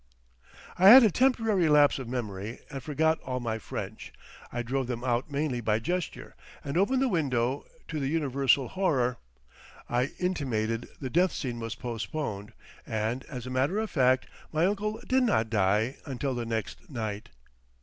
[0.79, 4.11] I had a temporary lapse of memory, and forgot all my French.
[4.51, 9.17] I drove them out mainly by gesture, and opened the window, to the universal horror.
[9.87, 12.53] I intimated the death scene was postponed,
[12.83, 17.29] and, as a matter of fact, my uncle did not die until the next night.